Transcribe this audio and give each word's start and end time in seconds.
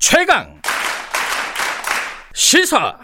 최강 0.00 0.46
시사 2.32 2.96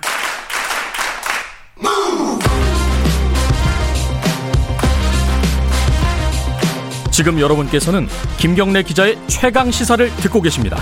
지금 7.13 7.39
여러분께서는 7.39 8.07
김경래 8.39 8.83
기자의 8.83 9.19
최강 9.27 9.71
시사를 9.71 10.09
듣고 10.17 10.41
계십니다. 10.41 10.79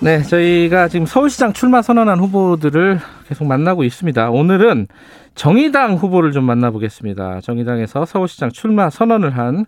네, 0.00 0.22
저희가 0.22 0.88
지금 0.88 1.06
서울시장 1.06 1.52
출마 1.52 1.82
선언한 1.82 2.18
후보들을 2.18 2.98
계속 3.28 3.46
만나고 3.46 3.84
있습니다. 3.84 4.30
오늘은 4.30 4.88
정의당 5.36 5.94
후보를 5.94 6.32
좀 6.32 6.42
만나보겠습니다. 6.42 7.40
정의당에서 7.40 8.04
서울시장 8.04 8.50
출마 8.50 8.90
선언을 8.90 9.38
한 9.38 9.64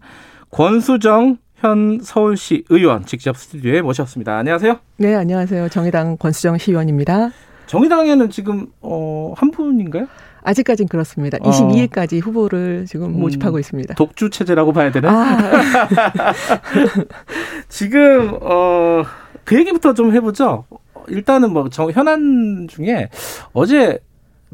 권수정 0.51 1.39
현 1.59 1.99
서울시 2.01 2.65
의원 2.69 3.05
직접 3.05 3.37
스튜디오에 3.37 3.83
모셨습니다. 3.83 4.37
안녕하세요. 4.39 4.79
네, 4.99 5.15
안녕하세요. 5.17 5.69
정의당 5.71 6.17
권수정 6.17 6.57
시의원입니다. 6.57 7.31
정의당에는 7.67 8.31
지금 8.31 8.69
어, 8.81 9.35
한 9.37 9.51
분인가요? 9.51 10.07
아직까진 10.45 10.87
그렇습니다. 10.87 11.37
22일까지 11.39 12.19
어. 12.19 12.21
후보를 12.25 12.87
지금 12.87 13.07
음, 13.07 13.21
모집하고 13.21 13.59
있습니다. 13.59 13.95
독주 13.95 14.31
체제라고 14.31 14.73
봐야 14.73 14.93
되나? 14.93 15.11
아. 15.11 16.33
지금 17.69 18.39
어, 18.41 19.03
그 19.45 19.59
얘기부터 19.59 19.95
좀 19.95 20.15
해보죠. 20.15 20.65
일단은 21.09 21.53
뭐 21.53 21.69
정, 21.69 21.91
현안 21.91 22.69
중에 22.69 23.09
어제 23.53 23.99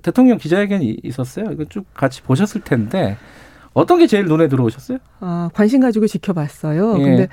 대통령 0.03 0.39
기자회견이 0.39 1.01
있었어요. 1.03 1.51
이거 1.53 1.65
쭉 1.67 1.85
같이 1.93 2.23
보셨을 2.23 2.63
텐데 2.63 3.19
어떤 3.75 3.99
게 3.99 4.07
제일 4.07 4.27
눈에 4.27 4.49
들어오셨어요? 4.49 4.99
아, 5.21 5.51
관심 5.53 5.81
가지고 5.81 6.07
지켜봤어요. 6.07 6.99
예. 6.99 7.03
근데 7.03 7.29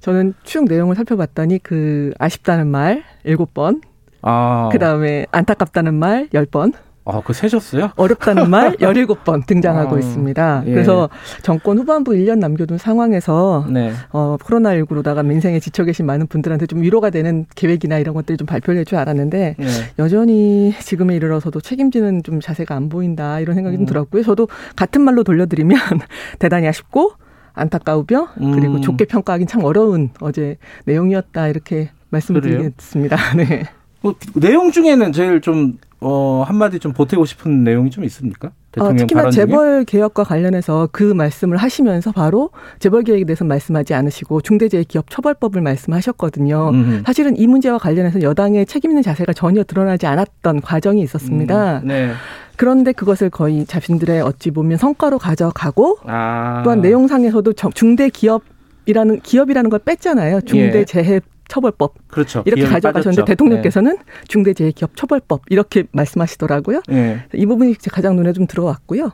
저는 0.00 0.34
쭉 0.42 0.64
내용을 0.64 0.96
살펴봤더니 0.96 1.60
그 1.60 2.12
아쉽다는 2.18 2.66
말 2.66 3.04
일곱 3.24 3.54
번, 3.54 3.80
아. 4.22 4.68
그 4.72 4.78
다음에 4.78 5.26
안타깝다는 5.30 5.94
말열 5.94 6.46
번, 6.46 6.72
아, 7.06 7.20
그 7.22 7.32
세셨어요? 7.34 7.90
어렵다는 7.96 8.48
말 8.50 8.76
17번 8.76 9.46
등장하고 9.46 9.96
아, 9.96 9.98
있습니다. 9.98 10.62
예. 10.66 10.70
그래서 10.72 11.10
정권 11.42 11.78
후반부 11.78 12.12
1년 12.12 12.38
남겨둔 12.38 12.78
상황에서 12.78 13.66
네. 13.70 13.92
어, 14.10 14.36
코로나19로다가 14.40 15.24
민생에 15.24 15.60
지쳐 15.60 15.84
계신 15.84 16.06
많은 16.06 16.26
분들한테 16.28 16.66
좀 16.66 16.80
위로가 16.80 17.10
되는 17.10 17.44
계획이나 17.54 17.98
이런 17.98 18.14
것들이 18.14 18.38
좀 18.38 18.46
발표를 18.46 18.78
할 18.78 18.84
줄 18.84 18.98
알았는데 18.98 19.56
예. 19.58 19.66
여전히 19.98 20.74
지금에 20.78 21.16
이르러서도 21.16 21.60
책임지는 21.60 22.22
좀 22.22 22.40
자세가 22.40 22.74
안 22.74 22.88
보인다 22.90 23.40
이런 23.40 23.54
생각이 23.54 23.76
음. 23.76 23.80
좀 23.80 23.86
들었고요. 23.86 24.22
저도 24.22 24.48
같은 24.76 25.00
말로 25.00 25.24
돌려드리면 25.24 25.78
대단히 26.38 26.66
아쉽고 26.68 27.12
안타까우며 27.54 28.28
그리고 28.36 28.74
음. 28.74 28.80
좋게 28.82 29.04
평가하기는 29.06 29.46
참 29.46 29.64
어려운 29.64 30.10
어제 30.20 30.56
내용이었다 30.84 31.48
이렇게 31.48 31.90
말씀을 32.10 32.40
드리겠습니다. 32.40 33.16
네. 33.36 33.64
뭐, 34.02 34.14
내용 34.34 34.70
중에는 34.70 35.12
제일 35.12 35.40
좀 35.40 35.78
어, 36.06 36.44
한마디 36.46 36.78
좀 36.78 36.92
보태고 36.92 37.24
싶은 37.24 37.64
내용이 37.64 37.90
좀 37.90 38.04
있습니까? 38.04 38.50
어, 38.78 38.94
특히나 38.94 39.30
재벌 39.30 39.84
개혁과 39.84 40.24
관련해서 40.24 40.88
그 40.92 41.02
말씀을 41.02 41.56
하시면서 41.56 42.12
바로 42.12 42.50
재벌 42.78 43.04
개혁에 43.04 43.24
대해서 43.24 43.44
말씀하지 43.44 43.94
않으시고 43.94 44.42
중대재해기업 44.42 45.08
처벌법을 45.08 45.62
말씀하셨거든요. 45.62 46.70
음흠. 46.70 47.02
사실은 47.06 47.38
이 47.38 47.46
문제와 47.46 47.78
관련해서 47.78 48.20
여당의 48.20 48.66
책임 48.66 48.90
있는 48.90 49.02
자세가 49.02 49.32
전혀 49.32 49.64
드러나지 49.64 50.06
않았던 50.06 50.60
과정이 50.60 51.02
있었습니다. 51.02 51.78
음, 51.78 51.88
네. 51.88 52.12
그런데 52.56 52.92
그것을 52.92 53.30
거의 53.30 53.64
자신들의 53.64 54.20
어찌 54.20 54.50
보면 54.50 54.76
성과로 54.76 55.18
가져가고 55.18 55.98
아. 56.04 56.60
또한 56.64 56.82
내용상에서도 56.82 57.54
중대 57.72 58.10
기업 58.10 58.42
이라는 58.86 59.20
기업이라는 59.20 59.70
걸 59.70 59.78
뺐잖아요. 59.78 60.42
중대 60.42 60.84
재해 60.84 61.20
처벌법 61.48 61.94
그렇죠. 62.08 62.42
이렇게 62.46 62.64
가져가셨는데 62.64 63.22
빠졌죠. 63.22 63.24
대통령께서는 63.24 63.96
네. 63.96 64.02
중대재해기업 64.28 64.96
처벌법 64.96 65.42
이렇게 65.48 65.84
말씀하시더라고요. 65.92 66.82
네. 66.88 67.24
이 67.34 67.46
부분이 67.46 67.74
가장 67.90 68.16
눈에 68.16 68.32
좀 68.32 68.46
들어왔고요. 68.46 69.10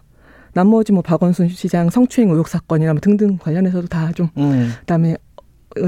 나머지 0.52 0.92
뭐 0.92 1.02
박원순 1.02 1.48
시장 1.48 1.90
성추행 1.90 2.30
의혹 2.30 2.48
사건이나 2.48 2.92
뭐 2.92 3.00
등등 3.00 3.38
관련해서도 3.38 3.86
다좀 3.88 4.28
음. 4.36 4.72
그다음에 4.80 5.16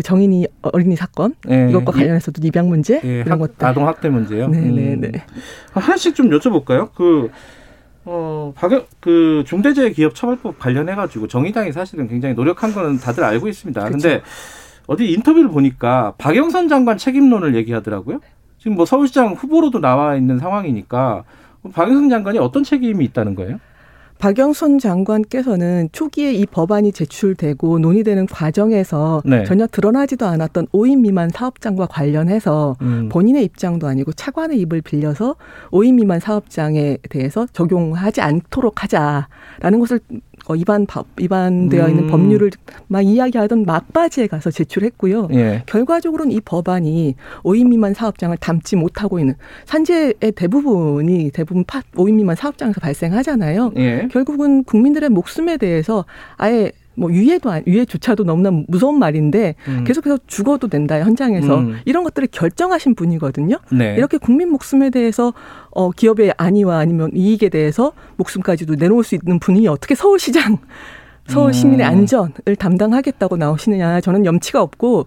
정인이 0.04 0.46
어린이 0.62 0.94
사건 0.94 1.34
네. 1.44 1.68
이것과 1.70 1.92
관련해서도 1.92 2.40
입양 2.46 2.68
문제 2.68 3.00
네. 3.00 3.22
이런 3.26 3.38
것들 3.38 3.66
아동 3.66 3.88
학대 3.88 4.08
문제요. 4.08 4.48
네네네. 4.48 4.94
음. 4.94 5.00
네, 5.00 5.10
네. 5.10 5.24
하나씩 5.72 6.14
좀 6.14 6.30
여쭤볼까요? 6.30 6.90
그 6.94 7.30
어, 8.04 8.52
박영, 8.56 8.84
그 9.00 9.44
중대재해기업처벌법 9.46 10.58
관련해가지고 10.58 11.28
정의당이 11.28 11.72
사실은 11.72 12.08
굉장히 12.08 12.34
노력한 12.34 12.72
거는 12.72 12.98
다들 12.98 13.22
알고 13.22 13.48
있습니다. 13.48 13.80
그렇 13.80 13.90
근데 13.90 14.22
어디 14.92 15.10
인터뷰를 15.10 15.48
보니까 15.48 16.12
박영선 16.18 16.68
장관 16.68 16.98
책임론을 16.98 17.54
얘기하더라고요. 17.54 18.20
지금 18.58 18.76
뭐 18.76 18.84
서울시장 18.84 19.32
후보로도 19.32 19.80
나와 19.80 20.16
있는 20.16 20.38
상황이니까 20.38 21.24
박영선 21.72 22.10
장관이 22.10 22.38
어떤 22.38 22.62
책임이 22.62 23.02
있다는 23.06 23.34
거예요? 23.34 23.58
박영선 24.18 24.78
장관께서는 24.78 25.88
초기에 25.90 26.32
이 26.32 26.46
법안이 26.46 26.92
제출되고 26.92 27.80
논의되는 27.80 28.26
과정에서 28.26 29.20
네. 29.24 29.42
전혀 29.42 29.66
드러나지도 29.66 30.26
않았던 30.26 30.68
5인 30.68 31.00
미만 31.00 31.28
사업장과 31.28 31.86
관련해서 31.86 32.76
음. 32.82 33.08
본인의 33.08 33.42
입장도 33.46 33.88
아니고 33.88 34.12
차관의 34.12 34.60
입을 34.60 34.82
빌려서 34.82 35.34
5인 35.72 35.94
미만 35.94 36.20
사업장에 36.20 36.98
대해서 37.10 37.48
적용하지 37.52 38.20
않도록 38.20 38.84
하자라는 38.84 39.80
것을 39.80 39.98
어, 40.46 40.54
위반 40.54 40.86
위반되어 41.16 41.88
있는 41.88 42.04
음. 42.04 42.10
법률을 42.10 42.50
막 42.88 43.02
이야기하던 43.02 43.64
막바지에 43.64 44.26
가서 44.26 44.50
제출했고요. 44.50 45.28
예. 45.32 45.62
결과적으로는 45.66 46.32
이 46.32 46.40
법안이 46.40 47.14
5인 47.42 47.68
미만 47.68 47.94
사업장을 47.94 48.36
담지 48.38 48.76
못하고 48.76 49.18
있는 49.18 49.34
산재의 49.66 50.32
대부분이 50.34 51.30
대부분 51.30 51.64
파 51.64 51.80
5인 51.94 52.14
미만 52.14 52.36
사업장에서 52.36 52.80
발생하잖아요. 52.80 53.72
예. 53.76 54.08
결국은 54.10 54.64
국민들의 54.64 55.08
목숨에 55.10 55.56
대해서 55.56 56.04
아예 56.36 56.72
뭐 56.94 57.10
유해도 57.12 57.50
유해조차도 57.66 58.24
너무나 58.24 58.50
무서운 58.68 58.98
말인데 58.98 59.54
음. 59.68 59.84
계속해서 59.84 60.18
죽어도 60.26 60.68
된다 60.68 61.00
현장에서 61.00 61.58
음. 61.58 61.78
이런 61.84 62.04
것들을 62.04 62.28
결정하신 62.30 62.94
분이거든요. 62.94 63.58
네. 63.72 63.94
이렇게 63.96 64.18
국민 64.18 64.50
목숨에 64.50 64.90
대해서 64.90 65.32
어 65.70 65.90
기업의 65.90 66.34
안위와 66.36 66.78
아니면 66.78 67.10
이익에 67.14 67.48
대해서 67.48 67.92
목숨까지도 68.16 68.74
내놓을 68.74 69.04
수 69.04 69.14
있는 69.14 69.38
분이 69.38 69.66
어떻게 69.68 69.94
서울시장 69.94 70.58
서울 71.28 71.54
시민의 71.54 71.86
음. 71.86 71.92
안전을 71.92 72.56
담당하겠다고 72.58 73.36
나오시느냐 73.36 74.00
저는 74.00 74.26
염치가 74.26 74.60
없고 74.60 75.06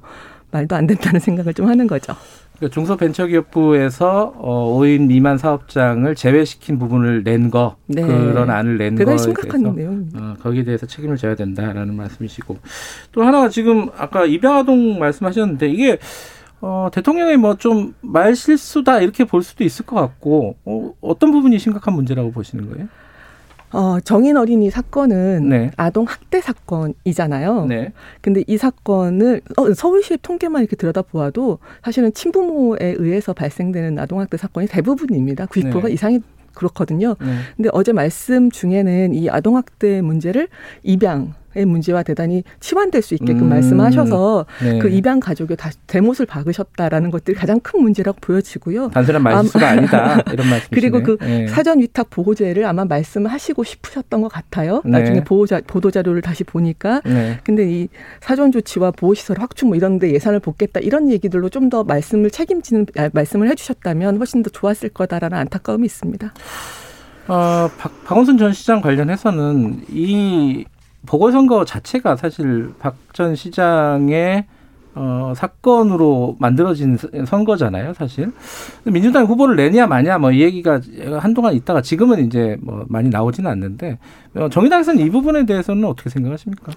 말도 0.52 0.76
안 0.76 0.88
된다는 0.88 1.20
생각을 1.20 1.54
좀 1.54 1.68
하는 1.68 1.88
거죠. 1.88 2.16
그러니까 2.58 2.74
중소벤처기업부에서 2.74 4.34
어, 4.38 4.78
5인 4.80 5.08
미만 5.08 5.38
사업장을 5.38 6.14
제외시킨 6.16 6.80
부분을 6.80 7.24
낸 7.24 7.50
거, 7.52 7.76
네. 7.88 8.02
그런 8.02 8.50
안을 8.50 8.78
낸 8.78 8.96
거에 8.96 9.18
심각한 9.18 9.62
대해서 9.64 9.76
내용입니다. 9.76 10.20
어, 10.20 10.36
거기에 10.42 10.64
대해서 10.64 10.86
책임을 10.86 11.18
져야 11.18 11.36
된다라는 11.36 11.96
말씀이시고 11.96 12.58
또 13.12 13.24
하나가 13.24 13.50
지금 13.50 13.90
아까 13.98 14.26
입양아동 14.26 15.00
말씀하셨는데 15.00 15.68
이게 15.70 15.98
어, 16.62 16.88
대통령의 16.92 17.38
뭐 17.38 17.56
좀 17.56 17.94
말 18.02 18.36
실수다 18.36 19.02
이렇게 19.02 19.26
볼 19.26 19.44
수도 19.44 19.64
있을 19.64 19.86
것 19.86 19.96
같고 19.98 20.56
어, 20.66 20.94
어떤 21.02 21.32
부분이 21.32 21.60
심각한 21.60 21.94
문제라고 21.94 22.32
보시는 22.32 22.70
거예요? 22.72 22.88
어, 23.76 24.00
정인 24.00 24.38
어린이 24.38 24.70
사건은 24.70 25.50
네. 25.50 25.72
아동 25.76 26.06
학대 26.06 26.40
사건이잖아요. 26.40 27.66
네. 27.66 27.92
근데 28.22 28.42
이 28.48 28.58
사건을 28.58 29.42
어, 29.58 29.74
서울시 29.74 30.18
통계만 30.18 30.62
이렇게 30.62 30.78
들여다보아도 30.78 31.60
사실은 31.84 32.14
친부모에 32.14 32.96
의해서 32.98 33.34
발생되는 33.34 34.00
아동 34.00 34.22
학대 34.22 34.38
사건이 34.38 34.68
대부분입니다. 34.68 35.48
90%가 35.48 35.90
네. 35.90 35.94
이상이 35.94 36.22
그렇거든요. 36.54 37.18
네. 37.20 37.36
근데 37.58 37.70
어제 37.74 37.92
말씀 37.92 38.50
중에는 38.50 39.14
이 39.14 39.30
아동 39.30 39.58
학대 39.58 40.02
문제를 40.02 40.48
입양 40.84 41.22
의 41.22 41.28
문제와 41.64 42.04
대단히 42.04 42.44
치환될 42.60 43.02
수 43.02 43.14
있게끔 43.14 43.44
음. 43.44 43.50
말씀하셔서 43.50 44.46
네. 44.64 44.80
그 44.80 44.90
입양 44.90 45.20
가족의 45.20 45.58
다시 45.58 45.78
대못을 45.88 46.26
박으셨다라는 46.26 47.12
것들이 47.12 47.36
가장 47.36 47.60
큰 47.60 47.82
문제라고 47.82 48.18
보여지고요. 48.22 48.90
단순한 48.90 49.22
말수가 49.22 49.70
아 49.70 49.76
니다 49.76 50.24
이런 50.32 50.50
말씀이시네. 50.50 50.68
그리고 50.72 51.04
그 51.04 51.18
네. 51.24 51.48
사전 51.48 51.80
위탁 51.80 52.10
보호제를 52.10 52.66
아마 52.66 52.86
말씀하시고 52.86 53.64
싶으셨던 53.64 54.22
것 54.22 54.30
같아요. 54.30 54.82
네. 54.86 54.92
나중에 54.92 55.24
보호자 55.24 55.60
보도 55.68 55.92
자료를 55.92 56.22
다시 56.22 56.44
보니까 56.46 57.02
네. 57.06 57.38
근데 57.44 57.70
이 57.70 57.88
사전 58.22 58.52
조치와 58.52 58.92
보호 58.92 59.14
시설 59.14 59.40
확충 59.40 59.70
뭐 59.70 59.76
이런 59.76 60.00
데 60.00 60.12
예산을 60.14 60.40
볶겠다 60.40 60.80
이런 60.80 61.10
얘기들로 61.12 61.50
좀 61.50 61.66
더 61.70 61.84
말씀을 61.84 62.30
책임지는 62.30 62.86
아, 62.98 63.10
말씀을 63.12 63.50
해주셨다면 63.50 64.18
훨씬 64.18 64.44
더 64.44 64.50
좋았을 64.52 64.90
거다라는 64.90 65.38
안타까움이 65.38 65.86
있습니다. 65.86 66.34
어, 67.28 67.70
박, 67.78 68.04
박원순 68.06 68.38
전 68.38 68.54
시장 68.54 68.82
관련해서는 68.82 69.86
이 69.90 70.66
보궐선거 71.06 71.66
자체가 71.66 72.16
사실 72.16 72.74
박 72.80 72.96
전 73.14 73.34
시장의 73.36 74.46
어, 74.98 75.34
사건으로 75.36 76.36
만들어진 76.40 76.98
선거잖아요, 77.26 77.94
사실. 77.94 78.32
민주당 78.86 79.26
후보를 79.26 79.56
내냐 79.58 79.88
마냐 79.88 80.18
뭐 80.18 80.32
이 80.32 80.42
얘기가 80.42 80.80
한동안 81.20 81.54
있다가 81.54 81.82
지금은 81.82 82.26
이제 82.26 82.58
뭐 82.62 82.86
많이 82.88 83.10
나오지는 83.10 83.50
않는데 83.52 83.98
어, 84.36 84.50
정의당에서는 84.50 85.06
이 85.06 85.10
부분에 85.10 85.46
대해서는 85.46 85.84
어떻게 85.86 86.10
생각하십니까? 86.10 86.72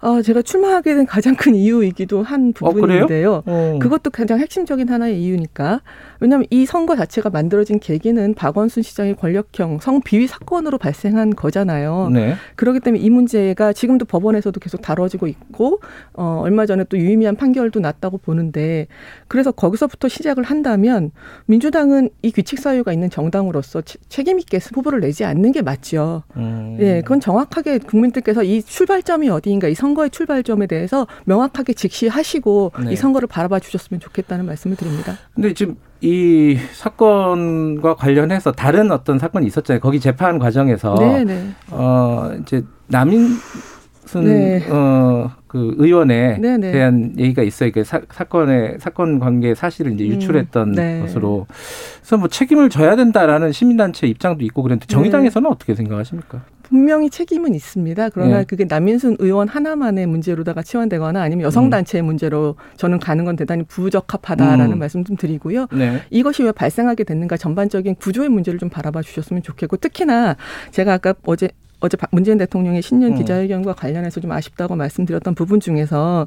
어, 0.00 0.20
제가 0.20 0.42
출마하게 0.42 0.94
된 0.94 1.06
가장 1.06 1.34
큰 1.34 1.54
이유이기도 1.54 2.22
한 2.22 2.52
어, 2.60 2.70
부분인데요. 2.72 3.42
어, 3.46 3.78
그것도 3.80 4.10
가장 4.10 4.38
핵심적인 4.38 4.88
하나의 4.90 5.22
이유니까. 5.22 5.80
왜냐하면 6.20 6.46
이 6.50 6.66
선거 6.66 6.96
자체가 6.96 7.30
만들어진 7.30 7.78
계기는 7.78 8.34
박원순 8.34 8.82
시장의 8.82 9.16
권력형 9.16 9.80
성비위 9.80 10.26
사건으로 10.26 10.78
발생한 10.78 11.34
거잖아요. 11.34 12.10
네. 12.12 12.34
그렇기 12.56 12.80
때문에 12.80 13.02
이 13.02 13.10
문제가 13.10 13.72
지금도 13.72 14.04
법원에서도 14.06 14.58
계속 14.60 14.80
다뤄지고 14.82 15.26
있고 15.26 15.80
어, 16.14 16.40
얼마 16.42 16.66
전에 16.66 16.84
또 16.84 16.98
유의미한 16.98 17.36
판결도 17.36 17.80
났다고 17.80 18.18
보는데 18.18 18.86
그래서 19.28 19.52
거기서부터 19.52 20.08
시작을 20.08 20.42
한다면 20.44 21.10
민주당은 21.46 22.10
이 22.22 22.30
규칙 22.30 22.58
사유가 22.58 22.92
있는 22.92 23.10
정당으로서 23.10 23.82
책임 24.08 24.38
있게 24.38 24.58
후보를 24.58 25.00
내지 25.00 25.24
않는 25.24 25.52
게 25.52 25.62
맞죠. 25.62 26.22
음. 26.36 26.76
예, 26.80 27.00
그건 27.02 27.20
정확하게 27.20 27.78
국민들께서 27.78 28.42
이 28.42 28.62
출발점이 28.62 29.28
어디인가 29.28 29.68
이 29.68 29.74
선거의 29.74 30.10
출발점에 30.10 30.66
대해서 30.66 31.06
명확하게 31.24 31.74
직시하시고 31.74 32.72
네. 32.84 32.92
이 32.92 32.96
선거를 32.96 33.28
바라봐 33.28 33.60
주셨으면 33.60 34.00
좋겠다는 34.00 34.46
말씀을 34.46 34.76
드립니다. 34.76 35.18
근데 35.34 35.52
지금 35.54 35.76
이 36.00 36.58
사건과 36.72 37.94
관련해서 37.94 38.52
다른 38.52 38.90
어떤 38.90 39.18
사건이 39.18 39.46
있었잖아요. 39.46 39.80
거기 39.80 39.98
재판 39.98 40.38
과정에서 40.38 40.94
네네. 40.94 41.24
네. 41.24 41.48
어 41.70 42.32
이제 42.42 42.62
남인순 42.88 44.24
네. 44.24 44.66
어그 44.68 45.76
의원에 45.78 46.38
네네. 46.38 46.58
네. 46.58 46.72
대한 46.72 47.14
얘기가 47.18 47.42
있어요. 47.42 47.70
그 47.72 47.82
사, 47.82 48.00
사건의 48.10 48.76
사건 48.78 49.18
관계 49.18 49.54
사실을 49.54 49.92
이제 49.92 50.04
음, 50.04 50.10
유출했던 50.10 50.68
음, 50.68 50.72
네. 50.74 51.00
것으로 51.00 51.46
그래서 52.00 52.16
뭐 52.18 52.28
책임을 52.28 52.68
져야 52.68 52.94
된다라는 52.94 53.52
시민단체 53.52 54.06
입장도 54.06 54.44
있고 54.44 54.62
그랬는데 54.62 54.86
정의당에서는 54.86 55.48
네. 55.48 55.52
어떻게 55.52 55.74
생각하십니까? 55.74 56.42
분명히 56.68 57.10
책임은 57.10 57.54
있습니다. 57.54 58.08
그러나 58.10 58.38
네. 58.38 58.44
그게 58.44 58.64
남인순 58.64 59.16
의원 59.20 59.48
하나만의 59.48 60.06
문제로다가 60.06 60.62
치환되거나 60.62 61.20
아니면 61.20 61.44
여성단체의 61.46 62.02
음. 62.02 62.06
문제로 62.06 62.56
저는 62.76 62.98
가는 62.98 63.24
건 63.24 63.36
대단히 63.36 63.62
부적합하다라는 63.64 64.72
음. 64.72 64.78
말씀 64.78 65.04
좀 65.04 65.16
드리고요. 65.16 65.66
네. 65.72 66.02
이것이 66.10 66.42
왜 66.42 66.52
발생하게 66.52 67.04
됐는가 67.04 67.36
전반적인 67.36 67.96
구조의 67.96 68.28
문제를 68.28 68.58
좀 68.58 68.68
바라봐 68.68 69.02
주셨으면 69.02 69.42
좋겠고 69.42 69.76
특히나 69.76 70.36
제가 70.72 70.94
아까 70.94 71.14
어제 71.24 71.50
어제 71.80 71.96
문재인 72.10 72.38
대통령의 72.38 72.82
신년 72.82 73.12
음. 73.12 73.16
기자회견과 73.16 73.74
관련해서 73.74 74.20
좀 74.20 74.32
아쉽다고 74.32 74.76
말씀드렸던 74.76 75.34
부분 75.34 75.60
중에서 75.60 76.26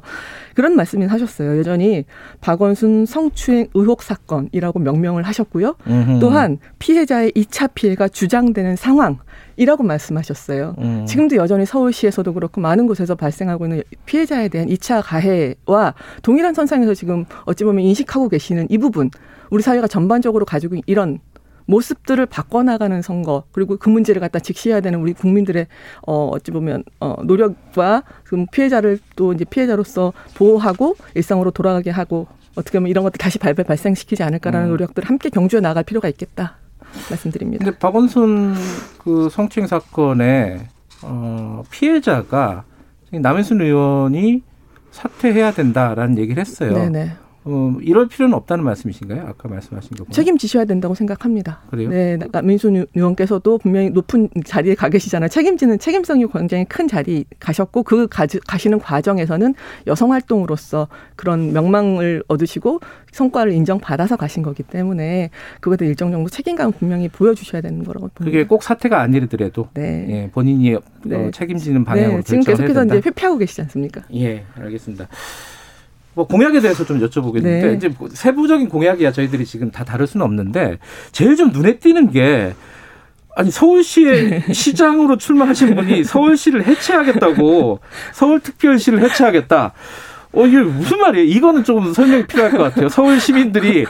그런 0.54 0.76
말씀을 0.76 1.08
하셨어요. 1.08 1.58
여전히 1.58 2.04
박원순 2.40 3.06
성추행 3.06 3.68
의혹 3.74 4.02
사건이라고 4.02 4.78
명명을 4.78 5.24
하셨고요. 5.24 5.74
음흠. 5.86 6.18
또한 6.20 6.58
피해자의 6.78 7.32
2차 7.32 7.70
피해가 7.74 8.08
주장되는 8.08 8.76
상황 8.76 9.18
이라고 9.56 9.82
말씀하셨어요. 9.82 10.76
음. 10.78 11.04
지금도 11.06 11.36
여전히 11.36 11.66
서울시에서도 11.66 12.32
그렇고 12.32 12.60
많은 12.60 12.86
곳에서 12.86 13.14
발생하고 13.14 13.66
있는 13.66 13.82
피해자에 14.06 14.48
대한 14.48 14.68
2차 14.68 15.02
가해와 15.04 15.94
동일한 16.22 16.54
선상에서 16.54 16.94
지금 16.94 17.26
어찌 17.44 17.64
보면 17.64 17.84
인식하고 17.84 18.28
계시는 18.28 18.68
이 18.70 18.78
부분, 18.78 19.10
우리 19.50 19.62
사회가 19.62 19.86
전반적으로 19.86 20.44
가지고 20.44 20.76
이런 20.86 21.18
모습들을 21.66 22.26
바꿔나가는 22.26 23.02
선거 23.02 23.44
그리고 23.52 23.76
그 23.76 23.88
문제를 23.88 24.20
갖다 24.20 24.38
직시해야 24.38 24.80
되는 24.80 25.00
우리 25.00 25.12
국민들의 25.12 25.66
어 26.06 26.28
어찌 26.28 26.50
보면 26.50 26.84
어 27.00 27.16
노력과 27.22 28.02
그 28.24 28.44
피해자를 28.50 28.98
또 29.16 29.32
이제 29.32 29.44
피해자로서 29.44 30.12
보호하고 30.34 30.96
일상으로 31.14 31.50
돌아가게 31.50 31.90
하고 31.90 32.26
어떻게 32.54 32.78
보면 32.78 32.90
이런 32.90 33.04
것들 33.04 33.18
다시 33.18 33.38
발발 33.38 33.64
발생시키지 33.64 34.22
않을까라는 34.22 34.68
음. 34.68 34.70
노력들을 34.70 35.08
함께 35.08 35.30
경주해 35.30 35.60
나갈 35.60 35.84
필요가 35.84 36.08
있겠다. 36.08 36.56
말씀드립니다. 37.08 37.64
근데 37.64 37.78
박원순 37.78 38.54
그 38.98 39.28
성추행 39.30 39.66
사건의 39.66 40.66
어, 41.02 41.62
피해자가 41.70 42.64
남현순 43.12 43.60
의원이 43.60 44.42
사퇴해야 44.90 45.52
된다라는 45.52 46.18
얘기를 46.18 46.40
했어요. 46.40 46.72
네네. 46.72 47.12
어, 47.44 47.74
이럴 47.80 48.06
필요는 48.06 48.34
없다는 48.34 48.64
말씀이신가요? 48.64 49.22
아까 49.26 49.48
말씀하신 49.48 49.96
거. 49.96 50.04
책임지셔야 50.10 50.66
된다고 50.66 50.94
생각합니다. 50.94 51.60
그래요? 51.70 51.88
네, 51.88 52.18
민순 52.42 52.86
의원께서도 52.94 53.58
분명히 53.58 53.90
높은 53.90 54.28
자리에 54.44 54.74
가 54.74 54.90
계시잖아요. 54.90 55.28
책임지는 55.28 55.78
책임성이 55.78 56.26
굉장히 56.30 56.64
큰 56.66 56.86
자리 56.86 57.24
가셨고 57.38 57.82
그 57.84 58.06
가, 58.08 58.26
가시는 58.46 58.78
과정에서는 58.78 59.54
여성 59.86 60.12
활동으로서 60.12 60.88
그런 61.16 61.52
명망을 61.52 62.22
얻으시고 62.28 62.80
성과를 63.12 63.52
인정받아서 63.52 64.16
가신 64.16 64.42
거기 64.42 64.62
때문에 64.62 65.30
그것에 65.60 65.78
대해 65.78 65.88
일정 65.90 66.12
정도 66.12 66.28
책임감 66.28 66.72
분명히 66.72 67.08
보여주셔야 67.08 67.62
되는 67.62 67.82
거라고 67.84 68.08
봅니다. 68.08 68.24
그게 68.24 68.46
꼭 68.46 68.62
사태가 68.62 69.00
아니더라도 69.00 69.68
네. 69.74 70.06
예, 70.10 70.30
본인이 70.30 70.74
어, 70.74 70.80
네. 71.04 71.16
어, 71.16 71.30
책임지는 71.30 71.84
방향으로 71.84 72.16
네, 72.18 72.22
지금 72.22 72.42
계속해서 72.42 72.84
이제 72.84 73.00
회피하고 73.04 73.38
계시지 73.38 73.62
않습니까? 73.62 74.02
예, 74.14 74.44
알겠습니다. 74.56 75.08
뭐 76.14 76.26
공약에 76.26 76.60
대해서 76.60 76.84
좀 76.84 77.00
여쭤보겠는데 77.00 77.42
네. 77.42 77.74
이제 77.76 77.88
뭐 77.98 78.08
세부적인 78.12 78.68
공약이야 78.68 79.12
저희들이 79.12 79.44
지금 79.44 79.70
다 79.70 79.84
다룰 79.84 80.06
수는 80.06 80.24
없는데 80.24 80.78
제일 81.12 81.36
좀 81.36 81.50
눈에 81.50 81.78
띄는 81.78 82.10
게 82.10 82.54
아니 83.36 83.50
서울시의 83.50 84.44
시장으로 84.52 85.16
출마하신 85.16 85.74
분이 85.76 86.04
서울시를 86.04 86.66
해체하겠다고 86.66 87.80
서울특별시를 88.12 89.00
해체하겠다. 89.00 89.72
어 90.32 90.46
이게 90.46 90.58
무슨 90.58 90.98
말이에요? 90.98 91.26
이거는 91.26 91.64
조금 91.64 91.92
설명이 91.92 92.26
필요할 92.26 92.52
것 92.52 92.58
같아요. 92.58 92.88
서울 92.88 93.18
시민들이 93.20 93.86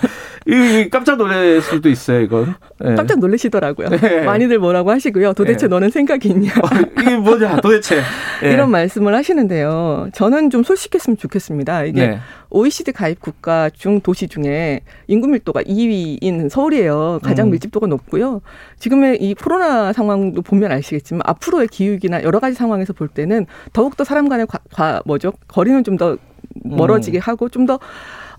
이 0.51 0.91
깜짝 0.91 1.17
놀랄 1.17 1.61
수도 1.63 1.89
있어요, 1.89 2.21
이건. 2.21 2.55
네. 2.81 2.95
깜짝 2.97 3.21
놀라시더라고요. 3.21 3.89
네. 3.91 4.23
많이들 4.23 4.59
뭐라고 4.59 4.91
하시고요. 4.91 5.35
도대체 5.35 5.67
네. 5.67 5.71
너는 5.71 5.91
생각이 5.91 6.29
있냐? 6.29 6.51
어, 6.53 6.69
이게 7.01 7.17
뭐냐, 7.17 7.61
도대체. 7.61 8.01
예. 8.43 8.51
이런 8.53 8.71
말씀을 8.71 9.15
하시는데요. 9.15 10.09
저는 10.13 10.51
좀 10.51 10.65
솔직했으면 10.65 11.17
좋겠습니다. 11.17 11.85
이게 11.85 12.07
네. 12.09 12.19
OECD 12.51 12.91
가입 12.91 13.21
국가 13.21 13.71
중 13.71 14.01
도시 14.01 14.27
중에 14.27 14.81
인구 15.07 15.29
밀도가 15.29 15.63
2위인 15.63 16.49
서울이에요. 16.49 17.21
가장 17.23 17.47
음. 17.47 17.51
밀집도가 17.53 17.87
높고요. 17.87 18.41
지금의 18.81 19.23
이 19.23 19.35
코로나 19.35 19.93
상황도 19.93 20.43
보면 20.43 20.73
아시겠지만 20.73 21.23
앞으로의 21.27 21.69
기후위기나 21.69 22.25
여러 22.25 22.41
가지 22.41 22.57
상황에서 22.57 22.93
볼 22.93 23.07
때는 23.07 23.47
더욱더 23.73 24.03
사람 24.03 24.29
간의 24.29 24.47
과, 24.49 24.59
과 24.73 25.03
뭐죠? 25.05 25.33
거리는 25.47 25.85
좀 25.85 26.01
더 26.01 26.17
멀어지게 26.65 27.19
음. 27.19 27.21
하고 27.21 27.49
좀더 27.49 27.79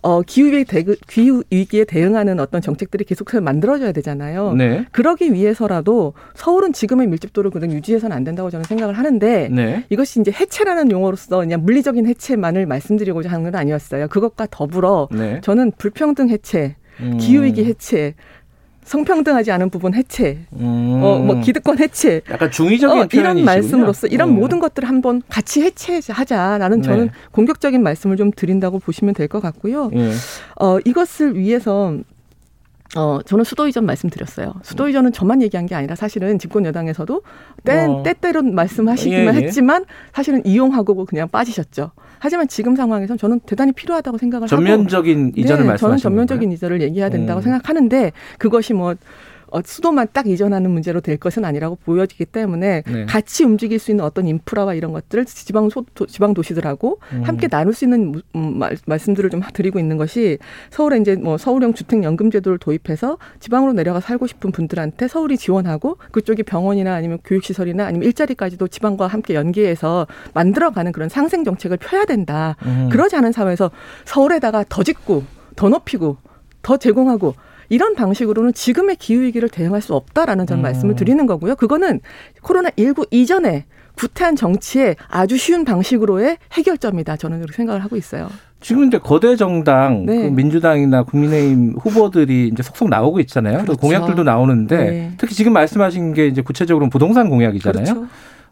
어, 0.04 0.22
기후위기 0.22 0.66
대, 0.66 0.84
기후위기에 1.08 1.86
대응하는 1.86 2.40
어떤 2.40 2.62
정책들이 2.62 3.06
계속해서 3.06 3.42
만들어져야 3.42 3.92
되잖아요. 3.92 4.54
네. 4.54 4.86
그러기 4.92 5.34
위해서라도 5.34 6.14
서울은 6.34 6.74
지금의 6.74 7.08
밀집도를 7.08 7.52
그냥 7.52 7.72
유지해서는 7.72 8.16
안 8.16 8.24
된다고 8.24 8.50
저는 8.50 8.64
생각을 8.64 8.98
하는데 8.98 9.50
네. 9.50 9.86
이것이 9.90 10.20
이제 10.20 10.32
해체라는 10.32 10.92
용어로서 10.92 11.40
그냥 11.40 11.64
물리적인 11.64 12.08
해체만을 12.08 12.66
말씀드리고자 12.66 13.30
하는 13.30 13.44
건 13.44 13.56
아니었어요. 13.56 14.08
그것과 14.08 14.48
더불어 14.50 15.08
네. 15.12 15.40
저는 15.42 15.74
불평등 15.78 16.30
해체, 16.30 16.76
음. 17.00 17.18
기후위기 17.18 17.66
해체, 17.66 18.16
성평등하지 18.84 19.52
않은 19.52 19.70
부분 19.70 19.94
해체, 19.94 20.40
음. 20.54 21.00
어 21.04 21.20
뭐 21.20 21.40
기득권 21.40 21.80
해체, 21.80 22.22
약간 22.30 22.50
중의적인 22.52 23.02
어, 23.04 23.08
이런 23.14 23.44
말씀으로서 23.44 24.08
이런 24.08 24.30
음. 24.30 24.36
모든 24.36 24.60
것들을 24.60 24.88
한번 24.90 25.22
같이 25.30 25.62
해체하자라는 25.62 26.82
네. 26.82 26.88
저는 26.88 27.10
공격적인 27.32 27.82
말씀을 27.84 28.18
좀 28.18 28.32
드린다고 28.32 28.80
보시면 28.80 29.14
될 29.14 29.28
것 29.28 29.40
같고요. 29.40 29.92
예. 29.96 30.12
어 30.60 30.78
이것을 30.84 31.38
위해서 31.38 31.96
어, 32.98 33.20
저는 33.26 33.46
수도 33.46 33.68
이전 33.68 33.86
말씀드렸어요. 33.86 34.54
수도 34.64 34.90
이전은 34.90 35.14
저만 35.14 35.42
얘기한 35.42 35.66
게 35.66 35.76
아니라 35.76 35.96
사실은 35.96 36.38
집권 36.38 36.66
여당에서도 36.66 37.22
때, 37.64 37.86
어. 37.86 38.04
때때로 38.04 38.44
말씀하시기만 38.44 39.36
예, 39.36 39.40
예. 39.40 39.46
했지만 39.46 39.86
사실은 40.14 40.46
이용하고 40.46 41.06
그냥 41.06 41.30
빠지셨죠. 41.30 41.92
하지만 42.20 42.48
지금 42.48 42.76
상황에서 42.76 43.18
저는 43.18 43.40
대단히 43.42 43.72
필요하다고 43.72 44.18
생각을 44.18 44.48
전면적인 44.48 44.74
하고 44.74 44.90
전면적인 44.90 45.32
이전을 45.36 45.64
네, 45.64 45.70
말씀하시는 45.70 45.98
저는 45.98 45.98
전면적인 45.98 46.42
건가요? 46.42 46.56
이전을 46.56 46.82
얘기해야 46.82 47.10
된다고 47.10 47.40
음. 47.40 47.44
생각하는데 47.44 48.12
그것이 48.38 48.74
뭐 48.74 48.96
어, 49.52 49.60
수도만 49.64 50.08
딱 50.14 50.28
이전하는 50.28 50.72
문제로 50.72 51.02
될 51.02 51.18
것은 51.18 51.46
아니라고 51.46 51.76
보여지기 51.76 52.26
때문에 52.26 52.84
네. 52.86 53.06
같이 53.06 53.44
움직일 53.44 53.80
수 53.80 53.92
있는 53.92 54.04
어떤 54.04 54.26
인프라와 54.26 54.74
이런 54.74 54.94
것들을 54.94 55.26
지방 55.26 55.70
소, 55.70 55.86
도, 55.94 56.06
지방 56.06 56.34
도시들하고 56.34 57.00
음. 57.14 57.24
함께 57.24 57.48
나눌 57.48 57.74
수 57.74 57.86
있는 57.86 58.22
음, 58.36 58.58
말, 58.58 58.78
말씀들을 58.86 59.30
좀 59.30 59.42
드리고 59.54 59.78
있는 59.78 59.98
것이 59.98 60.38
서울에 60.70 60.98
이제 60.98 61.16
뭐 61.16 61.38
서울형 61.38 61.74
주택 61.74 62.04
연금 62.04 62.32
제도를 62.32 62.58
도입해서 62.58 63.18
지방으로 63.40 63.74
내려가 63.74 64.00
살고 64.00 64.28
싶은 64.28 64.52
분들한테 64.52 65.08
서울이 65.08 65.38
지원하고 65.38 65.98
그쪽이 66.12 66.44
병원이나 66.44 66.94
아니면 66.94 67.20
교육 67.26 67.44
시설이나 67.44 67.86
아니면 67.86 68.08
일자리까지도 68.08 68.70
지방과 68.70 69.08
함께 69.08 69.36
연계해서 69.36 70.08
만들어가는 70.34 70.92
그런 70.94 71.10
상생 71.10 71.44
정책을 71.44 71.78
펴야 71.78 72.06
된다. 72.06 72.56
음. 72.66 72.90
그러지 72.90 73.18
않은 73.18 73.34
사회에서 73.34 73.72
서울에다가 74.06 74.66
더 74.70 74.84
짓고 74.84 75.24
더 75.56 75.68
높이고 75.68 76.18
더 76.62 76.78
제공하고 76.78 77.36
이런 77.72 77.96
방식으로는 77.96 78.54
지금의 78.54 78.98
기후위기를 78.98 79.48
대응할 79.48 79.82
수 79.82 79.96
없다라는 79.96 80.46
전 80.46 80.60
음. 80.60 80.62
말씀을 80.62 80.96
드리는 80.98 81.26
거고요. 81.26 81.56
그거는 81.56 82.02
코로나19 82.44 83.08
이전에 83.12 83.64
구태한 83.96 84.36
정치의 84.36 84.98
아주 85.08 85.38
쉬운 85.38 85.64
방식으로의 85.64 86.38
해결점이다. 86.52 87.16
저는 87.16 87.40
그렇게 87.40 87.56
생각을 87.56 87.82
하고 87.82 87.96
있어요. 87.96 88.30
지금 88.60 88.88
이제 88.88 88.98
거대 88.98 89.38
정당, 89.38 90.06
네. 90.06 90.24
그 90.24 90.28
민주당이나 90.28 91.04
국민의힘 91.04 91.76
후보들이 91.80 92.50
이제 92.50 92.62
속속 92.62 92.90
나오고 92.90 93.22
있잖아요. 93.22 93.60
그렇죠. 93.60 93.80
공약들도 93.80 94.22
나오는데 94.24 94.78
네. 94.78 95.12
특히 95.18 95.34
지금 95.34 95.54
말씀하신 95.54 96.14
게 96.14 96.28
이제 96.28 96.42
구체적으로 96.42 96.90
부동산 96.90 97.30
공약이잖아요. 97.30 97.86
그렇죠. 97.86 98.08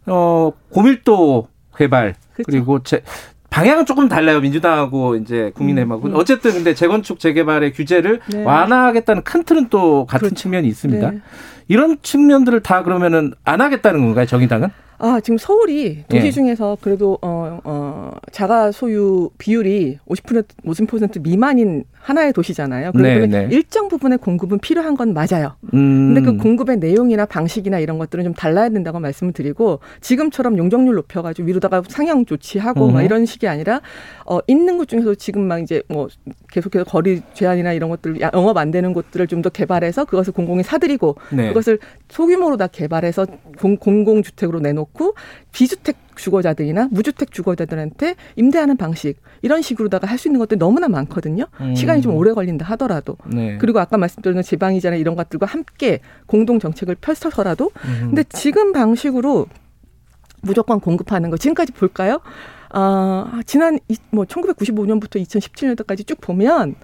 어, 0.05 0.51
고밀도 0.69 1.49
개발 1.75 2.15
그렇죠. 2.33 2.45
그리고 2.45 2.83
제, 2.83 3.01
방향은 3.49 3.85
조금 3.85 4.07
달라요 4.07 4.39
민주당하고 4.39 5.15
이제 5.15 5.51
국민의힘하고 5.55 6.07
음, 6.07 6.11
음. 6.11 6.15
어쨌든 6.15 6.53
근데 6.53 6.73
재건축 6.73 7.19
재개발의 7.19 7.73
규제를 7.73 8.19
네. 8.27 8.43
완화하겠다는 8.43 9.23
큰 9.23 9.43
틀은 9.43 9.69
또 9.69 10.05
같은 10.05 10.29
그렇죠. 10.29 10.41
측면이 10.41 10.67
있습니다. 10.67 11.11
네. 11.11 11.19
이런 11.67 11.97
측면들을 12.01 12.61
다 12.61 12.83
그러면은 12.83 13.33
안 13.43 13.61
하겠다는 13.61 14.01
건가요 14.01 14.25
정의당은? 14.25 14.69
아, 15.01 15.19
지금 15.21 15.37
서울이 15.37 16.03
도시 16.09 16.27
예. 16.27 16.31
중에서 16.31 16.77
그래도 16.81 17.17
어, 17.21 17.59
어, 17.63 18.11
자가 18.31 18.71
소유 18.71 19.29
비율이 19.37 19.99
50% 20.07 20.45
50% 20.65 21.21
미만인 21.21 21.85
하나의 21.99 22.33
도시잖아요. 22.33 22.91
그러면 22.93 23.29
네, 23.29 23.47
네. 23.47 23.55
일정 23.55 23.87
부분의 23.87 24.19
공급은 24.19 24.59
필요한 24.59 24.95
건 24.95 25.13
맞아요. 25.13 25.55
음. 25.73 26.13
근데 26.13 26.21
그 26.21 26.37
공급의 26.37 26.77
내용이나 26.77 27.25
방식이나 27.25 27.79
이런 27.79 27.97
것들은 27.97 28.23
좀 28.23 28.33
달라야 28.33 28.69
된다고 28.69 28.99
말씀을 28.99 29.33
드리고 29.33 29.79
지금처럼 30.01 30.57
용적률 30.57 30.95
높여가지고 30.95 31.47
위로다가 31.47 31.81
상향 31.87 32.25
조치하고 32.25 32.87
음. 32.87 32.93
막 32.93 33.01
이런 33.03 33.25
식이 33.25 33.47
아니라 33.47 33.81
어, 34.25 34.39
있는 34.47 34.77
곳 34.77 34.87
중에서 34.87 35.15
지금 35.15 35.47
막 35.47 35.59
이제 35.59 35.81
뭐 35.87 36.07
계속해서 36.51 36.85
거리 36.85 37.21
제한이나 37.33 37.73
이런 37.73 37.89
것들 37.89 38.21
영업 38.21 38.57
안 38.57 38.69
되는 38.69 38.93
곳들을 38.93 39.25
좀 39.25 39.39
더 39.39 39.49
개발해서 39.49 40.03
그것을 40.03 40.33
공공이 40.33 40.63
사들이고 40.63 41.15
네. 41.31 41.47
그것을 41.47 41.79
소규모로 42.09 42.57
다 42.57 42.67
개발해서 42.67 43.25
공, 43.57 43.77
공공주택으로 43.77 44.59
내놓고 44.59 45.15
비주택 45.53 45.95
주거자들이나 46.19 46.89
무주택 46.91 47.31
주거자들한테 47.31 48.15
임대하는 48.35 48.77
방식 48.77 49.21
이런 49.41 49.61
식으로다가 49.61 50.07
할 50.07 50.19
수 50.19 50.27
있는 50.27 50.39
것들이 50.39 50.59
너무나 50.59 50.89
많거든요. 50.89 51.45
음. 51.61 51.75
시간이 51.75 52.01
좀 52.01 52.13
오래 52.13 52.33
걸린다 52.33 52.65
하더라도. 52.65 53.15
네. 53.25 53.57
그리고 53.57 53.79
아까 53.79 53.97
말씀드린 53.97 54.41
지방이자나 54.41 54.97
이런 54.97 55.15
것들과 55.15 55.45
함께 55.45 56.01
공동 56.25 56.59
정책을 56.59 56.95
펼쳐서라도. 56.95 57.71
음. 57.85 57.99
근데 58.07 58.23
지금 58.27 58.73
방식으로 58.73 59.47
무조건 60.41 60.81
공급하는 60.81 61.29
거 61.29 61.37
지금까지 61.37 61.71
볼까요? 61.71 62.19
아, 62.71 63.41
지난 63.45 63.79
뭐 64.11 64.25
1995년부터 64.25 65.21
2017년도까지 65.25 66.05
쭉 66.05 66.19
보면 66.19 66.75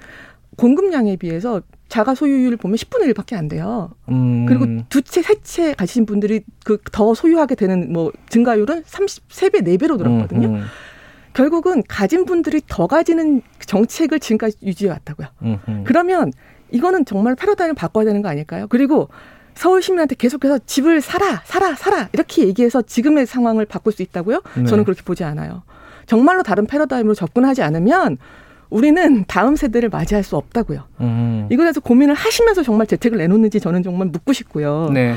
공급량에 0.58 1.18
비해서 1.18 1.62
자가 1.96 2.14
소유율을 2.14 2.58
보면 2.58 2.76
10분의 2.76 3.14
1밖에 3.14 3.38
안 3.38 3.48
돼요. 3.48 3.92
음. 4.10 4.46
그리고 4.46 4.66
두 4.90 5.02
채, 5.02 5.22
세 5.22 5.36
채 5.44 5.74
가지신 5.74 6.06
분들이 6.06 6.42
그 6.66 6.78
더 6.92 7.14
소유하게 7.14 7.56
되는 7.56 7.94
뭐 7.94 8.12
증가율은 8.28 8.84
33배, 8.84 9.62
4배로 9.66 9.98
늘었거든요. 9.98 10.48
음, 10.50 10.56
음. 10.56 10.64
결국은 11.34 11.84
가진 11.88 12.26
분들이 12.26 12.62
더 12.68 12.88
가지는 12.88 13.42
정책을 13.66 14.20
지금까지 14.20 14.58
유지해 14.64 14.92
왔다고요. 14.92 15.28
음, 15.44 15.58
음. 15.70 15.84
그러면 15.88 16.34
이거는 16.72 17.06
정말 17.06 17.36
패러다임을 17.36 17.76
바꿔야 17.76 18.04
되는 18.04 18.22
거 18.22 18.28
아닐까요? 18.28 18.68
그리고 18.68 19.08
서울 19.54 19.82
시민한테 19.82 20.16
계속해서 20.16 20.60
집을 20.66 21.00
사라, 21.00 21.44
사라, 21.46 21.76
사라 21.76 22.10
이렇게 22.12 22.46
얘기해서 22.46 22.82
지금의 22.82 23.26
상황을 23.26 23.66
바꿀 23.66 23.94
수 23.94 24.02
있다고요? 24.02 24.42
네. 24.58 24.66
저는 24.66 24.84
그렇게 24.84 25.02
보지 25.02 25.24
않아요. 25.24 25.64
정말로 26.08 26.44
다른 26.44 26.68
패러다임으로 26.68 27.16
접근하지 27.16 27.62
않으면 27.64 28.18
우리는 28.70 29.26
다음 29.28 29.56
세대를 29.56 29.90
맞이할 29.90 30.24
수 30.24 30.36
없다고요. 30.36 30.84
음. 31.02 31.48
이거에 31.52 31.66
대해서 31.66 31.80
고민을 31.80 32.14
하시면서 32.14 32.64
정말 32.64 32.88
재택을 32.88 33.18
내놓는지 33.18 33.60
저는 33.60 33.84
정말 33.84 34.08
묻고 34.08 34.34
싶고요. 34.34 34.90
네. 34.94 35.16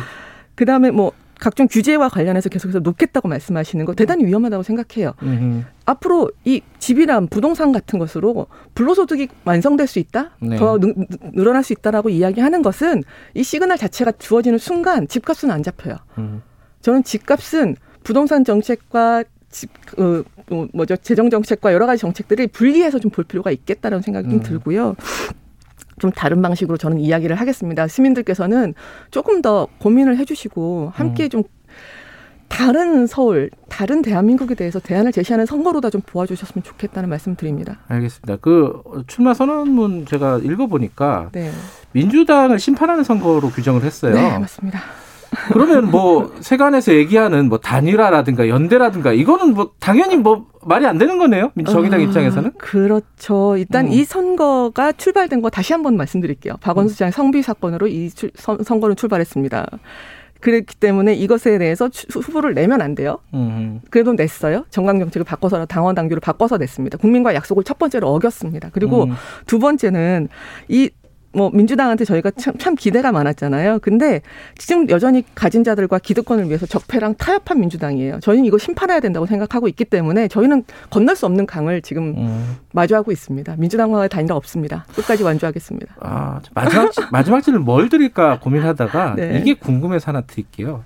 그 0.55 0.65
다음에 0.65 0.91
뭐 0.91 1.13
각종 1.39 1.69
규제와 1.69 2.09
관련해서 2.09 2.49
계속해서 2.49 2.81
놓겠다고 2.81 3.29
말씀하시는 3.29 3.85
거 3.85 3.95
대단히 3.95 4.25
위험하다고 4.27 4.63
생각해요. 4.65 5.15
음흠. 5.23 5.63
앞으로 5.87 6.31
이 6.45 6.63
집이란 6.79 7.29
부동산 7.29 7.73
같은 7.73 7.99
것으로 7.99 8.49
불로소득이 8.75 9.29
완성될 9.45 9.87
수 9.87 10.01
있다, 10.01 10.33
네. 10.41 10.57
더 10.57 10.79
느, 10.79 10.93
늘어날 11.33 11.63
수 11.63 11.73
있다라고 11.73 12.09
이야기하는 12.09 12.63
것은 12.63 13.05
이 13.35 13.43
시그널 13.43 13.79
자체가 13.79 14.13
주어지는 14.19 14.59
순간 14.59 15.07
집값은 15.07 15.51
안 15.51 15.63
잡혀요. 15.63 15.97
음. 16.19 16.43
저는 16.83 17.05
집값은 17.05 17.77
부동산 18.03 18.45
정책과 18.45 19.25
집, 19.51 19.71
어, 19.99 20.23
뭐, 20.51 20.69
뭐죠 20.75 20.97
재정 20.97 21.31
정책과 21.31 21.73
여러 21.73 21.87
가지 21.87 22.01
정책들이 22.01 22.49
분리해서 22.49 22.99
좀 22.99 23.11
볼 23.11 23.25
필요가 23.25 23.51
있겠다라는 23.51 24.03
생각이 24.03 24.27
음. 24.29 24.31
좀 24.31 24.41
들고요. 24.43 24.95
좀 25.99 26.13
다른 26.13 26.43
방식으로 26.43 26.77
저는 26.77 27.01
이야기를 27.01 27.35
하겠습니다. 27.37 27.89
시민들께서는 27.89 28.75
조금 29.11 29.43
더 29.43 29.67
고민을 29.79 30.17
해주시고 30.19 30.93
함께 30.95 31.25
음. 31.25 31.29
좀 31.31 31.43
다른 32.49 33.07
서울, 33.07 33.51
다른 33.69 34.01
대한민국에 34.03 34.55
대해서 34.55 34.79
대안을 34.81 35.13
제시하는 35.13 35.45
선거로다 35.47 35.91
좀 35.91 36.01
도와주셨으면 36.07 36.63
좋겠다는 36.63 37.09
말씀 37.09 37.37
드립니다. 37.37 37.79
알겠습니다. 37.89 38.37
그 38.37 38.83
출마 39.07 39.35
선언문 39.35 40.07
제가 40.07 40.39
읽어보니까 40.43 41.31
네. 41.33 41.51
민주당을 41.93 42.59
심판하는 42.59 43.05
선거로 43.05 43.51
규정을 43.51 43.83
했어요. 43.85 44.15
네, 44.15 44.39
맞습니다. 44.39 44.81
그러면 45.53 45.91
뭐 45.91 46.35
세간에서 46.41 46.95
얘기하는 46.95 47.49
뭐 47.49 47.59
단일화라든가 47.59 48.49
연대라든가 48.49 49.13
이거는 49.13 49.55
뭐 49.55 49.73
당연히 49.79 50.17
뭐 50.17 50.47
말이 50.63 50.87
안 50.87 50.99
되는 50.99 51.19
거네요. 51.19 51.53
정의당 51.67 52.01
어, 52.01 52.03
입장에서는. 52.03 52.53
그렇죠. 52.59 53.57
일단 53.57 53.87
음. 53.87 53.93
이 53.93 54.05
선거가 54.05 54.93
출발된 54.93 55.41
거 55.43 55.51
다시 55.51 55.73
한번 55.73 55.97
말씀드릴게요. 55.97 56.55
박원순 56.61 56.93
시장 56.93 57.11
성비 57.11 57.43
사건으로 57.43 57.87
이 57.87 58.11
출, 58.11 58.31
선, 58.35 58.63
선거는 58.63 58.97
출발했습니다. 58.97 59.67
그랬기 60.41 60.77
때문에 60.77 61.15
이것에 61.15 61.59
대해서 61.59 61.91
후보를 62.11 62.55
내면 62.55 62.81
안 62.81 62.95
돼요. 62.95 63.19
음. 63.35 63.81
그래도 63.91 64.13
냈어요. 64.13 64.65
정강 64.71 65.01
정책을 65.01 65.25
바꿔서 65.25 65.67
당원 65.67 65.95
당규를 65.95 66.21
바꿔서 66.21 66.59
냈습니다. 66.59 66.99
국민과 66.99 67.35
약속을 67.35 67.65
첫 67.65 67.79
번째로 67.79 68.09
어겼습니다. 68.15 68.71
그리고 68.73 69.05
음. 69.05 69.15
두 69.47 69.59
번째는 69.59 70.29
이 70.69 70.91
뭐 71.33 71.51
민주당한테 71.53 72.05
저희가 72.05 72.31
참, 72.33 72.57
참 72.59 72.75
기대가 72.75 73.13
많았잖아요. 73.13 73.81
근데 73.81 74.23
지금 74.57 74.89
여전히 74.89 75.25
가진 75.35 75.63
자들과 75.63 75.99
기득권을 75.99 76.47
위해서 76.47 76.67
적폐랑 76.67 77.17
타협한 77.17 77.61
민주당이에요. 77.61 78.21
저희는 78.21 78.45
이거 78.47 78.59
심판해야 78.59 79.01
된다고 79.01 79.27
생각하고 79.27 79.69
있기 79.69 79.85
때문에 79.85 80.29
저희는 80.29 80.65
건널 80.91 81.17
수 81.17 81.27
없는 81.27 81.47
강을 81.47 81.83
지금 81.83 82.15
음. 82.17 82.57
마주하고 82.73 83.13
있습니다. 83.13 83.57
민주당과의 83.59 84.09
단일화 84.09 84.35
없습니다. 84.37 84.85
끝까지 84.95 85.23
완주하겠습니다. 85.23 85.97
아, 86.01 86.41
마지막 86.55 86.91
마지막 87.13 87.41
질문 87.43 87.65
뭘 87.65 87.89
드릴까 87.89 88.41
고민하다가 88.41 89.15
네. 89.17 89.39
이게 89.41 89.55
궁금해서 89.55 90.09
하나 90.09 90.23
드릴게요. 90.23 90.83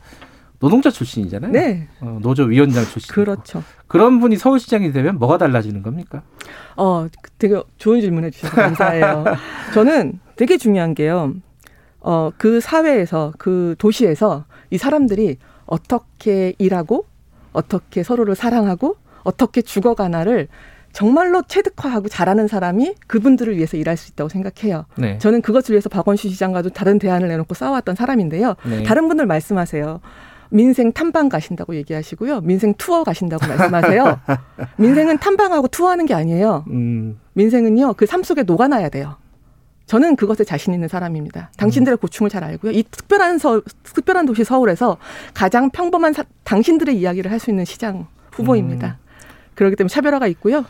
노동자 0.58 0.90
출신이잖아요. 0.90 1.50
네. 1.50 1.88
어, 2.00 2.18
노조 2.22 2.44
위원장 2.44 2.84
출신. 2.84 3.12
그렇죠. 3.12 3.64
그런 3.88 4.20
분이 4.20 4.37
서울시장이 4.37 4.92
되면 4.92 5.18
뭐가 5.18 5.37
달라지는 5.37 5.82
겁니까? 5.82 6.22
어, 6.76 7.08
되게 7.37 7.61
좋은 7.78 8.00
질문 8.00 8.22
해 8.25 8.30
주셔서 8.30 8.54
감사해요. 8.54 9.25
저는 9.75 10.20
되게 10.42 10.56
중요한 10.56 10.96
게요. 10.96 11.34
어, 12.00 12.32
그 12.37 12.58
사회에서, 12.61 13.32
그 13.38 13.76
도시에서 13.78 14.44
이 14.70 14.76
사람들이 14.76 15.37
어떻게 15.66 16.52
일하고, 16.58 17.06
어떻게 17.52 18.02
서로를 18.02 18.34
사랑하고, 18.34 18.96
어떻게 19.22 19.62
죽어가나를 19.62 20.49
정말로 20.90 21.42
체득화하고 21.46 22.08
잘하는 22.08 22.49
사람이 22.49 22.96
그분들을 23.06 23.56
위해서 23.56 23.76
일할 23.76 23.96
수 23.96 24.11
있다고 24.11 24.28
생각해요. 24.30 24.87
네. 24.96 25.16
저는 25.18 25.42
그것을 25.42 25.75
위해서 25.75 25.88
박원순 25.88 26.32
시장과도 26.32 26.70
다른 26.70 26.99
대안을 26.99 27.28
내놓고 27.28 27.54
싸웠던 27.54 27.94
사람인데요. 27.94 28.56
네. 28.68 28.82
다른 28.82 29.06
분들 29.06 29.26
말씀하세요. 29.26 30.00
민생 30.50 30.90
탐방 30.90 31.28
가신다고 31.28 31.76
얘기하시고요. 31.76 32.40
민생 32.40 32.75
투어 32.75 33.04
가신다고 33.04 33.46
말씀하세요. 33.46 34.20
민생은 34.76 35.18
탐방하고 35.18 35.68
투어하는 35.68 36.04
게 36.06 36.14
아니에요. 36.14 36.64
음. 36.68 37.20
민생은요, 37.34 37.94
그 37.94 38.06
삶 38.06 38.25
속에 38.25 38.42
녹아나야 38.42 38.88
돼요. 38.88 39.22
저는 39.92 40.16
그것에 40.16 40.42
자신 40.42 40.72
있는 40.72 40.88
사람입니다. 40.88 41.50
당신들의 41.58 41.99
고충을 41.99 42.30
잘 42.30 42.42
알고요. 42.44 42.72
이 42.72 42.82
특별한 42.90 43.37
서, 43.37 43.61
특별한 43.82 44.25
도시 44.25 44.42
서울에서 44.42 44.96
가장 45.34 45.68
평범한 45.68 46.14
사, 46.14 46.25
당신들의 46.44 46.96
이야기를 46.99 47.30
할 47.30 47.38
수 47.38 47.50
있는 47.50 47.66
시장 47.66 48.06
후보입니다. 48.30 48.87
음. 48.87 49.52
그렇기 49.54 49.76
때문에 49.76 49.90
차별화가 49.90 50.28
있고요. 50.28 50.64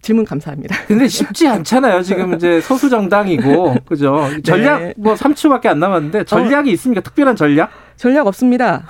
질문 0.00 0.24
감사합니다. 0.24 0.76
근데 0.86 1.08
쉽지 1.08 1.48
않잖아요. 1.48 2.02
지금 2.02 2.34
이제 2.34 2.60
소수 2.60 2.88
정당이고 2.88 3.78
그죠? 3.88 4.28
전략 4.44 4.78
네. 4.80 4.94
뭐 4.96 5.14
3초밖에 5.14 5.66
안 5.66 5.80
남았는데 5.80 6.22
전략이 6.22 6.70
어. 6.70 6.72
있습니까? 6.74 7.00
특별한 7.00 7.34
전략? 7.34 7.70
전략 7.96 8.28
없습니다. 8.28 8.86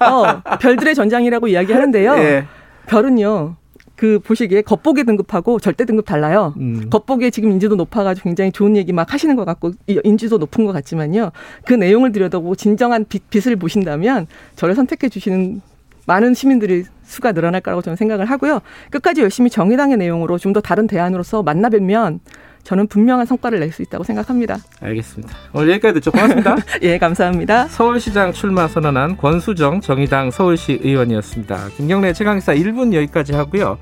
어, 0.00 0.56
별들의 0.58 0.96
전장이라고 0.96 1.46
이야기하는데요. 1.46 2.14
네. 2.16 2.46
별은요. 2.86 3.54
그 3.96 4.18
보시기에 4.18 4.62
겉보기 4.62 5.04
등급하고 5.04 5.58
절대 5.58 5.84
등급 5.84 6.04
달라요. 6.04 6.54
음. 6.58 6.88
겉보기에 6.90 7.30
지금 7.30 7.50
인지도 7.50 7.76
높아가지고 7.76 8.28
굉장히 8.28 8.52
좋은 8.52 8.76
얘기 8.76 8.92
막 8.92 9.12
하시는 9.12 9.34
것 9.36 9.44
같고 9.44 9.72
인지도 9.86 10.38
높은 10.38 10.64
것 10.66 10.72
같지만요. 10.72 11.32
그 11.64 11.74
내용을 11.74 12.12
들여다보고 12.12 12.54
진정한 12.54 13.06
빛, 13.08 13.28
빛을 13.30 13.56
보신다면 13.56 14.26
저를 14.54 14.74
선택해 14.74 15.08
주시는 15.08 15.62
많은 16.06 16.34
시민들이 16.34 16.84
수가 17.02 17.32
늘어날 17.32 17.60
거라고 17.60 17.82
저는 17.82 17.96
생각을 17.96 18.26
하고요. 18.26 18.60
끝까지 18.90 19.22
열심히 19.22 19.50
정의당의 19.50 19.96
내용으로 19.96 20.38
좀 20.38 20.52
더 20.52 20.60
다른 20.60 20.86
대안으로서 20.86 21.42
만나 21.42 21.68
뵈면 21.68 22.20
저는 22.66 22.88
분명한 22.88 23.26
성과를 23.26 23.60
낼 23.60 23.70
수 23.76 23.82
있다고 23.82 24.02
생각합니다. 24.04 24.56
알겠습니다. 24.80 25.34
오늘 25.52 25.70
여기까지 25.72 25.94
듣죠. 25.94 26.10
고맙습니다. 26.10 26.56
예, 26.82 26.98
감사합니다. 26.98 27.68
서울시장 27.68 28.32
출마 28.32 28.66
선언한 28.66 29.16
권수정 29.18 29.80
정의당 29.80 30.30
서울시 30.30 30.80
의원이었습니다. 30.82 31.68
김경래 31.76 32.12
최강사 32.12 32.54
1분 32.54 32.92
여기까지 32.94 33.34
하고요. 33.34 33.78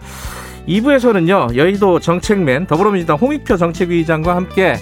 2부에서는요. 0.69 1.57
여의도 1.57 2.01
정책맨 2.01 2.67
더불어민주당 2.67 3.17
홍익표 3.17 3.57
정책위의장과 3.57 4.35
함께 4.37 4.77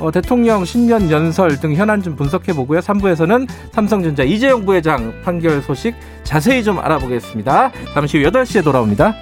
어, 0.00 0.10
대통령 0.12 0.64
신년 0.64 1.10
연설 1.10 1.58
등 1.58 1.74
현안 1.74 2.02
좀 2.02 2.14
분석해 2.14 2.52
보고요. 2.52 2.80
3부에서는 2.80 3.48
삼성전자 3.72 4.22
이재용 4.22 4.64
부회장 4.66 5.12
판결 5.24 5.62
소식 5.62 5.94
자세히 6.22 6.62
좀 6.62 6.78
알아보겠습니다. 6.78 7.72
잠시 7.94 8.22
후 8.22 8.30
8시에 8.30 8.62
돌아옵니다. 8.62 9.14